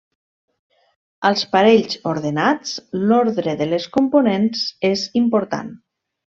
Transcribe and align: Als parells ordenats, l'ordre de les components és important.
Als 1.29 1.43
parells 1.51 1.99
ordenats, 2.13 2.73
l'ordre 3.11 3.55
de 3.63 3.71
les 3.75 3.89
components 4.01 4.67
és 4.93 5.07
important. 5.25 5.73